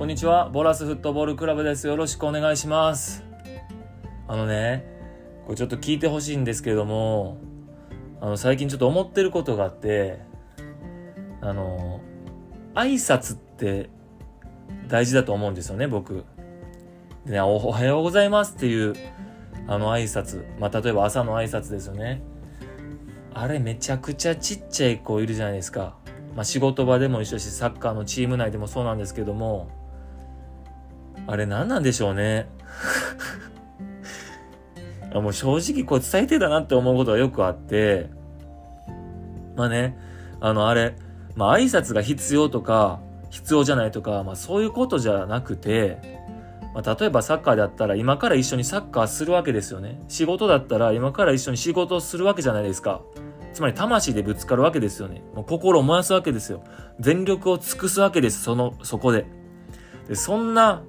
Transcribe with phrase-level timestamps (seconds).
[0.00, 0.48] こんにちは。
[0.48, 1.86] ボラスフットボールクラブです。
[1.86, 3.22] よろしくお願いします。
[4.28, 4.86] あのね
[5.44, 7.36] これちょっと聞いてほしいんですけれども
[8.18, 10.22] あの最近ちょっと思ってることがあって
[11.42, 12.00] あの
[12.74, 13.90] 挨拶って
[14.88, 16.24] 大事だと思うんですよね僕。
[17.26, 18.94] でねおはようございますっていう
[19.66, 20.46] あの挨拶。
[20.58, 22.22] まあ例えば朝の挨拶ですよね。
[23.34, 25.98] あれめちゃくちゃちっちゃい子いるじゃないですか。
[26.34, 29.79] まあ、仕事場でも一緒しサッカーのチーム内でもそうなんですけども
[31.26, 32.48] あれ何なんでしょうね
[35.14, 38.10] もう正直こう伝えてたなって思うことがよくあって
[39.56, 39.96] まあね
[40.40, 40.94] あのあれ
[41.34, 45.98] まあ挨拶が必要とか必要じゃないとか、まあ、そういうことじゃなくて、
[46.74, 53.02] まあ、例えばサッカーだったら今から一緒にサッカーするわけですよね仕事だったら今から一緒に仕事をするわけじゃないですか
[53.52, 55.22] つまり魂でぶつかるわけですよね。
[55.34, 56.62] もう心を燃やすわけですよ。
[57.00, 59.26] 全力を尽くすわけです、その、そこで。
[60.08, 60.82] でそんな、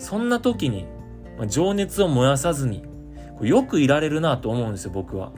[0.00, 0.86] そんな時に、
[1.36, 2.82] まあ、情熱を燃やさずに、
[3.42, 5.30] よくいられるなと思うんですよ、僕は。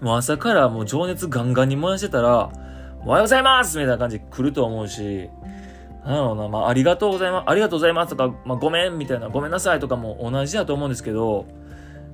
[0.00, 2.50] もう朝からもう情熱ガンガンに燃やしてたら、
[3.04, 5.30] おはようございますみたいな感じで来ると思うし、
[6.04, 11.46] なんだろうな、まあ、ありがとうございます、ありがとうございますとか、まあ、ごめんみたいな、ごめんなさいとかも同じだと思うんですけど、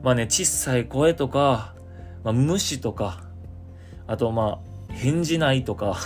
[0.03, 1.75] まあね、小さい声とか、
[2.25, 3.23] まあ、無視とか、
[4.07, 5.97] あとまあ、返事ないとか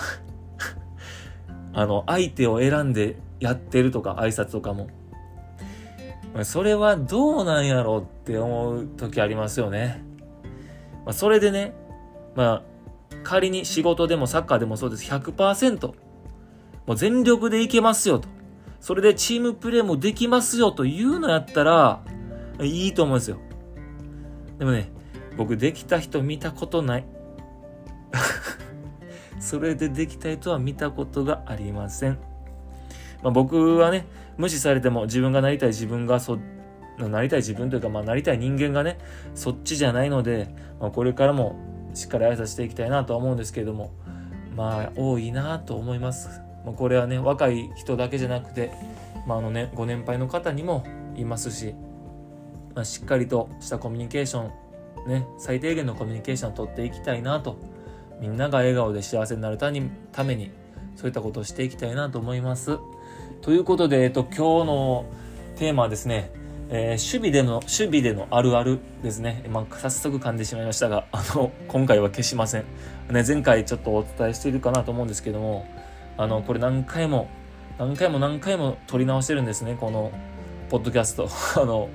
[1.74, 4.89] あの、相手を選んでやってるとか、挨拶とかも。
[6.45, 10.03] それはどうなんやろうって思う時ありますよね。
[11.05, 11.75] まあ、それでね、
[12.34, 12.62] まあ、
[13.23, 15.11] 仮に仕事でもサッカーでもそうです。
[15.11, 15.86] 100%。
[15.86, 15.95] も
[16.95, 18.28] う全力でいけますよと。
[18.81, 22.03] それでチームプレーもできますよというのやったら、
[22.61, 23.39] いいと思うんですよ。
[24.58, 24.91] でもね、
[25.36, 27.06] 僕できた人見たことない
[29.41, 32.19] それでできた人は見たことがありません、
[33.23, 36.39] まあ、僕はね無視されても自分がなりたい自分がそ
[36.99, 38.98] なりたい自分というか、まあ、なりたい人間がね
[39.35, 41.59] そっちじゃないので、まあ、これからも
[41.95, 43.92] しっかり挨拶していきたいなとは思うんですけれども
[44.57, 46.29] まあ多いなと思います、
[46.64, 48.73] まあ、これはね若い人だけじゃなくて、
[49.27, 50.85] まああのね、ご年配の方にも
[51.17, 51.75] いますし、
[52.75, 54.53] まあ、しっかりとしたコミュニケーション
[55.07, 57.57] ね、最低限のコミュニケーションを取っていきたいなと、
[58.20, 59.80] みんなが笑顔で幸せになるため
[60.35, 60.51] に、
[60.97, 62.79] そういったことをしていきたいなと思います。
[63.42, 65.06] ということで、えっと、今日の
[65.56, 66.30] テーマはですね、
[66.68, 69.42] えー、守備での、守備でのあるあるですね。
[69.48, 72.64] まあ、早速噛んでしまいましたが、あの、今回は消しません。
[73.11, 75.67] ね、前回ちょっとお伝えしているかなと思うんですけども、
[76.18, 77.30] あの、これ何回も、
[77.79, 80.12] 何回も何回も撮り直してるんですね、この、
[80.68, 81.27] ポッドキャスト。
[81.58, 81.89] あの、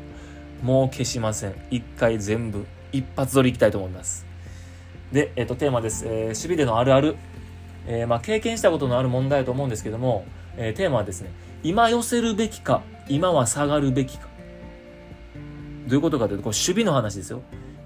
[0.63, 1.53] もう消しません。
[1.69, 4.25] 一回全部一発撮りいきたいと思います。
[5.11, 6.05] で、えっ、と、テーマです。
[6.07, 7.16] えー、守備でのあるある。
[7.85, 10.25] えー、まあ、経験したことのある問題だと思うんですけども、
[10.57, 11.31] えー、テーマはですね、
[11.63, 14.27] 今寄せるべきか、今は下がるべきか。
[15.88, 17.41] どういうことかというと、これ守備の話ですよ。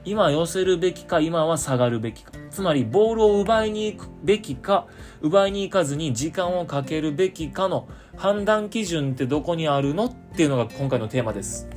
[0.06, 2.31] 今寄せるべきか、今は下がるべきか。
[2.50, 4.88] つまり、ボールを奪いに行くべきか、
[5.22, 10.06] 奪いに行かずに時間をかけるべきかの判断基準ってどこにあるの？
[10.06, 11.69] っていうのが今回のテーマです。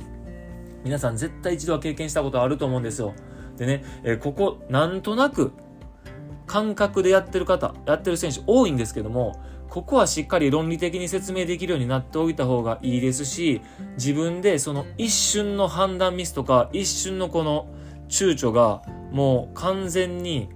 [0.83, 3.13] 皆さん絶対一度は経験したことあると思うんですよ。
[3.57, 5.51] でね、えー、ここ、なんとなく、
[6.47, 9.41] 感覚でやってる方、やってる選手多いんですけども、
[9.73, 13.59] ここはしっかり論理的に説明できるようになっておいた方がいいですし、
[13.97, 17.65] 自分でその一瞬の判断ミスとか、一瞬のこの
[18.07, 20.47] 躊躇が、もう完全に、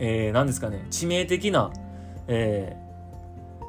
[0.00, 1.70] えー、何ですかね、致命的な、
[2.26, 3.64] えー、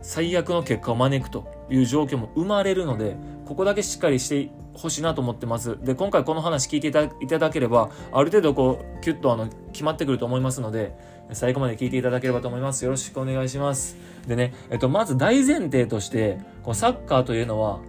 [0.00, 5.76] 最悪の結果を招くという状況も生まれるので、ここだけしっかりしてほしいなと思ってます。
[5.82, 10.96] で、今回この話聞いていただければ、ある程度こう、キュッとあの、決まってくると思いますので、
[11.32, 12.82] 最後まで聞いていただければと思います。
[12.86, 14.11] よろしくお願いします。
[14.26, 17.80] でね、えっと、まず大前提として、このサッカーというのは、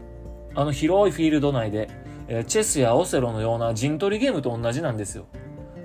[0.55, 1.89] あの広いフィールド内で、
[2.27, 5.25] えチェスやオセロのような陣取りゲームと同じなんですよ。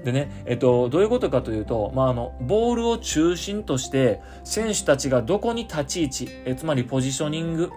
[0.04, 7.70] でね、えっと、どういうことかというと、まあ、あの、ボールを中心として、選手たちがどこに立ち位置、えつまりポジショニング、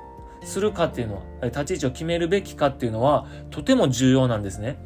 [0.44, 4.78] するかっていうのは、立ち位置を決めるべきかっていうのは、とても重要なんですね。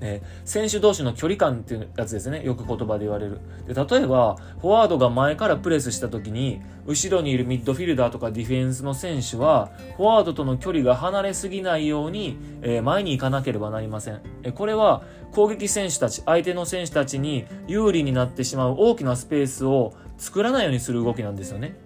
[0.00, 2.44] えー、選手同士の距離感っていうやつですね。
[2.44, 3.40] よく言葉で言われる。
[3.66, 14.20] で、例えば、フォワードが前からプレスした時に、後ろにいるミッドフィルダーとかディフェンスの選手は、フォワードとの距離が離れすぎないように、えー、前に行かなければなりません。
[14.42, 15.02] えー、これは、
[15.32, 21.76] 攻撃選手たち、相手の選手たちに有利になってしまう大きなスペースを作らないようにする動きなんですよね。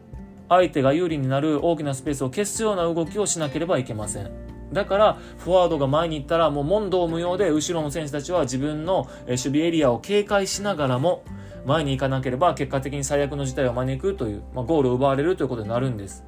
[0.49, 4.58] 相手が有利になる大きなスペースを消すような動きをしなければいけません。
[4.73, 11.23] だから、フォワードが前に行ったら、もう問答無用で、後ろの選手たちは自分の守備エリアを警戒しながらも、
[11.67, 16.25] 前に行かなければ、結果的に最悪の事態を招くという、まあ、ゴールを奪われるということになるんです。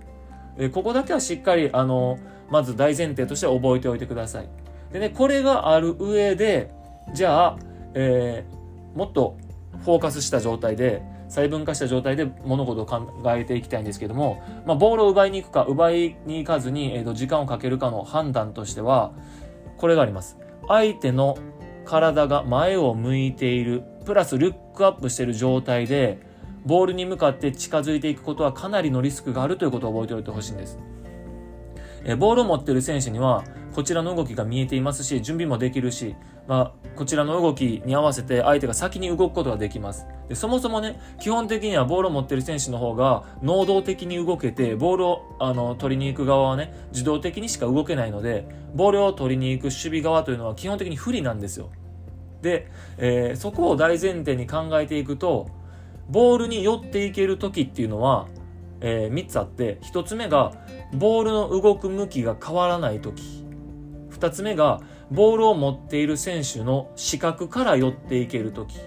[0.60, 2.18] でここだけはしっかりあの
[2.50, 4.48] まず大前提として覚えておいてください
[4.92, 6.70] でねこれがある上で
[7.14, 7.58] じゃあ、
[7.94, 9.38] えー、もっと
[9.84, 19.12] フォーカスした状態で細分化した状態で物事を考えていきたいんですけども、まあ、ボールを奪いに行くか奪いに行かずに、えー、と時間をかけるかの判断としては
[19.78, 20.38] これがあります
[20.68, 21.38] 相手の
[21.84, 26.18] 体が前を向いているプラスルックアップしている状態で
[26.66, 30.78] ボールに向かって近づいていくことはかなりのリスクがあるということを覚えておいてほしいんです。
[32.04, 33.44] えボールを持ってる選手には
[33.74, 40.06] こちらの動きが見えていますし準備もできるし、まあ、こちらの動きに合わせて相手が先に動くことができます。
[40.28, 51.70] でそもそもね基本的にはボールを持ってる選手の方が能動的に動けてボールをあの取りに行く側はね自動的にしか動けないのでボールを取りに行く守備側というのは基本的に不利なんですよ。
[52.42, 55.48] で、えー、そこを大前提に考えていくと
[56.08, 58.28] ボールに寄っていける時っていうのは
[58.80, 60.52] えー、3つあって1つ目が
[60.94, 63.39] ボールの動く向きが変わらない時。
[64.20, 64.80] 2つ目が
[65.10, 68.78] ボールを持っている選手の視覚から寄っていける時。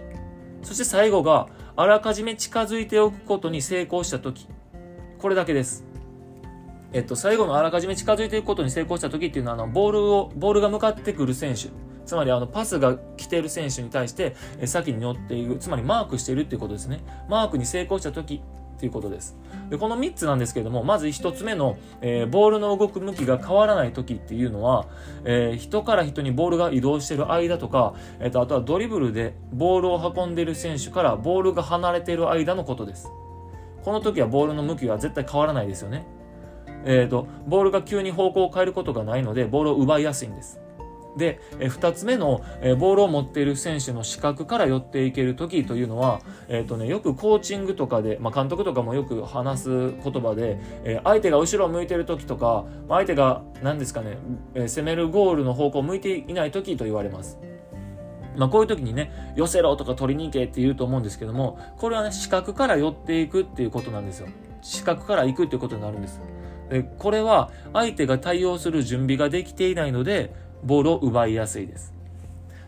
[0.61, 4.47] そして最後があらかじめ近づいておくことに成功した時。
[5.17, 5.85] これだけです。
[6.93, 11.69] えっと、最後のあらかじめ近づいていくことに成功した時っていうのは、あの、ボールを、ボールが向かってくる選手、
[12.05, 16.99] つまりあの、パスが来ている選手に対して、先に乗っていく、つまりマークしているっていうことですね。
[17.27, 18.43] マークに成功した時。
[18.83, 19.37] ということです。
[19.69, 24.87] で、この3つなんですけれども、まず1つ目の、えー、ボールの動く向きが変わらない時っていうのは、
[25.23, 33.07] えー、人から人にボールが移動してる間とか、え、ー、と、あとはドリブルでボールを運んでいる選手からボールが離れてる間のことです。
[33.85, 36.05] この時はボールの向きは絶対変わらないですよね。
[36.83, 40.59] えっ、と、ボールが急に方向を変えることがないので、ボールを奪いやすいんです。
[41.17, 49.69] で、え2つ目の、えボールを持っている選手の視覚から寄っていける時というのは、えーとね、よくコーチングとかで、まあ、監督とかもよく話す
[50.03, 54.17] 言葉で、え相手が後ろを向いている時とかまあ相手が何ですかね、
[54.55, 57.39] え攻めるゴールの方向を向いていない時と言われます。
[58.35, 64.27] まあ、こういう時にね、寄せろとか取りに行けって言うと思うんですけども、これはね、視覚から寄っていくっていうことなんですよ。
[64.61, 66.19] 視覚から行くっていうことになるんです。
[66.69, 70.33] でこれは相手が対応する準備ができていないので、
[70.63, 71.93] ボールを奪いやすいです。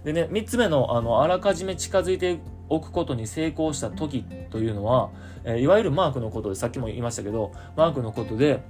[0.03, 2.39] でね、3つ目の、あの、あらかじめ近づいて
[2.69, 5.09] おくことに成功した時というのは、
[5.43, 8.63] えー、いわゆるマークのことで、さっきも言いましたけど、マークのことで、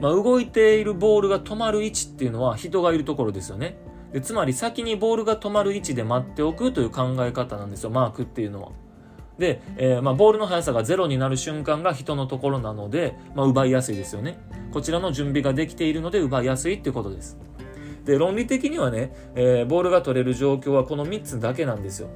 [0.00, 3.76] まあ、動いているボールが止まる位置っていうのは人がいるところですよね。
[4.12, 8.72] でつまり先にボールが止まる位置で待っておくという考え方なんですよ、マークっていうのは。
[9.38, 14.38] で、えー、まあ、ボールの速さがゼロになる瞬間が人のところなので、まあ、奪いやすいですよね。
[14.72, 17.38] こちらの準備ができているので奪いやすいっていうことです。
[18.04, 22.08] で、論理的にはね、えー、ボールが取れる状況はこの3つだけなんですよ。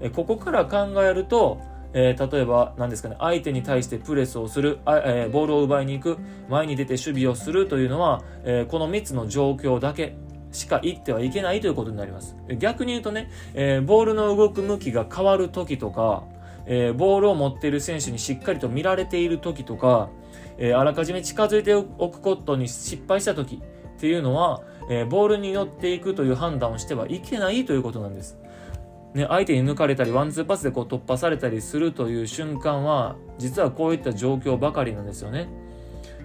[0.00, 1.60] え、ここから考えると、
[1.94, 6.18] えー、例えば、何ですかね、相手に対してプレスをする、あえー、ボールを奪いに行く、
[6.48, 10.16] 前に出て守備をするというのは、えー、この3つの状況だけ
[10.52, 12.36] しか言ってはいけないということになります。
[12.58, 16.24] 逆に言うとね、え、ボールの動く向きが変わる時とか、
[16.66, 20.08] え、ボールを持っている選手にしっかりと見られている時とか、
[20.58, 23.62] え、あらかじめ近づいておくことに失敗した時
[24.02, 28.36] っていうのは、えー、ボールに寄っていくという判断をしてはいけないということなんです。
[29.14, 35.48] ね、相手に抜かれたり、ワンツーパスでこう突破されたりするという瞬間は、実はこういった状況ばかりなんですよね。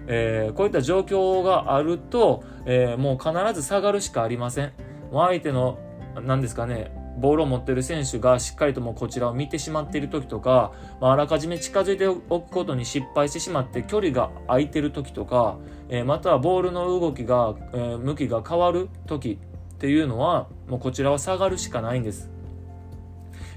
[0.08, 4.72] えー、こういった状況があると、えー、もう必ず下がるしかありません。
[5.12, 5.78] もう相手の、
[6.20, 15.58] 何ですかね、ボールを持ってる選手がしっかりともうこちらを見てしまっている時とか、まあ、あらかじめ近づいておくことに失敗してしまって距離が空いてる時とか、
[15.88, 19.38] えー、またはボールの動きが、えー、向きが変わる時
[19.74, 22.30] っていうのはもうこちらは下がるしかないんです。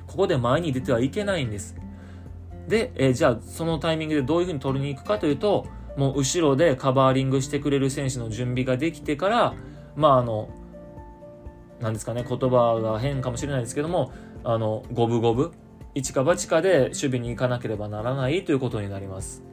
[0.08, 1.76] ここで前に出てはいけないんです。
[2.68, 5.66] で、えー、じゃあそのタイミングでどういうふうに取りに行くかというと、
[5.98, 9.54] もう後ろでカバーリングしてくれる選手の準備ができてから、
[9.96, 10.50] まああの、
[11.82, 14.12] なんですかね、言葉が変かもしれないですけども、
[14.44, 15.52] あの、五分五分、
[15.96, 19.44] 一か八かで守備に行かなければならないということになります。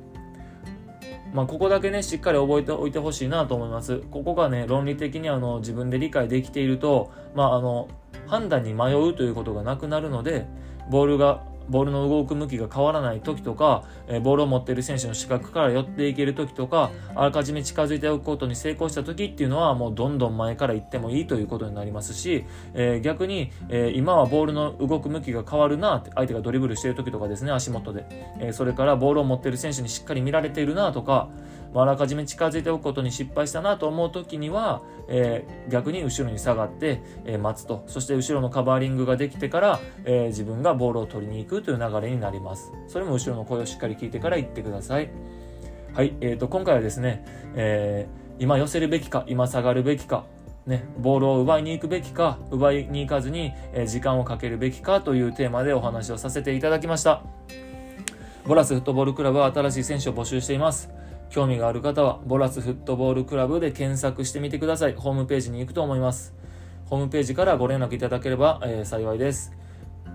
[1.32, 3.98] まあ、ここだけね、しっかり覚えておいてほしいなと思います。
[4.10, 7.88] ここがね、論理的にあの、自分で理解できていると、まあ、あの、
[8.26, 10.46] 判断に迷うということがなくなるので、
[10.90, 22.44] ボールがボールの動く向きが変わらない時とか、えボールを持っている選手の視覚から寄っていける時とか、あらかじめ近づいておくことに成功した時っていうのはもうどんどん前から行ってもいいということになりますし、
[22.74, 28.06] え、逆に、え、今はボールの動く向きが変わるなって、相手がドリブルしている時とかですね、足元で。
[28.40, 31.28] え、それからボールを持っている選手にしっかり見られているなとか、
[31.74, 37.84] まあ、らかじめ近づいておくことに失敗したなと思う時には、えー、逆に後ろに下がって、えー、待つと。
[37.86, 42.72] そして後ろのカバーリングができてから、えー、自分がボールを取りに行くという流れになります。
[42.86, 45.10] それも後ろの声をしっかり聞いてから行ってください。
[45.94, 50.24] はい、えー、と今回はですね、えー、今寄せるべきか今下がるべきか
[50.68, 57.22] ね、ボールを奪いに行くべきか奪いに行かずに、えー、時間をかけるべきかというテーマでお話をさせていただきました。
[58.46, 60.90] ボラスフットボールクラブは新しい選手を募集しています。
[61.30, 66.34] 興味がある方はボラスフットボールクラブで検索してみてくださいホームページに行くと思います
[66.86, 69.52] ホームページからご連絡いただければ、えー、幸いです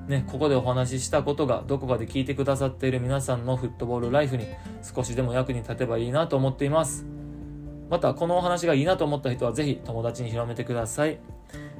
[0.07, 4.45] ね、ここでお話ししたことがどこかで聞いてくださっている皆さんのフットボールライフに
[4.81, 7.05] 少しでも役に立てばいいなと思っています。
[7.89, 11.19] また、このお話がいいなと思った人はぜひ友達に広めてください。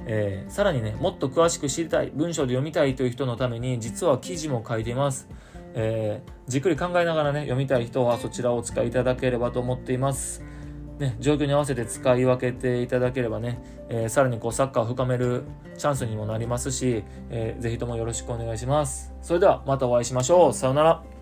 [0.06, 5.28] えー、さらにね、もっと詳しく知りたい、文章で読みたいという人のために実は記事も書いています。
[5.74, 10.42] えー、じっくり考えながらね、読みたい人はそちらをお使いいただければと思っています。
[10.98, 15.42] ね、状況に合わせて使い分けていただければね、えー、さらにこうサッカーを深める
[15.76, 19.12] チャンスにもなりますし、えー、ぜひともよろしくお願いします。
[19.20, 20.52] それではまたお会いしましょう。
[20.52, 21.13] さようなら。